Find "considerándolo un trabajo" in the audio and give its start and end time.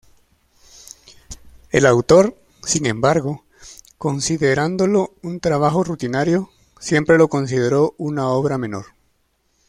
3.99-5.83